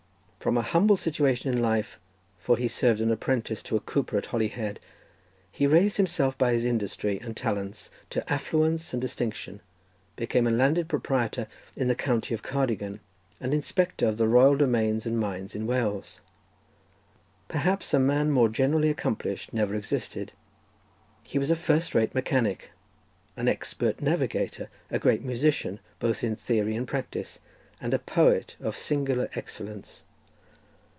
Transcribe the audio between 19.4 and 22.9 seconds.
never existed; he was a first rate mechanic,